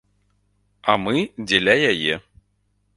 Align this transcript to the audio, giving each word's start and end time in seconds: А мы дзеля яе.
А 0.93 0.97
мы 1.03 1.15
дзеля 1.47 1.79
яе. 1.95 2.21